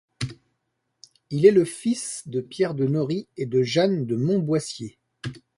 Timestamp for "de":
2.25-2.41, 2.73-2.87, 3.45-3.61, 4.07-4.15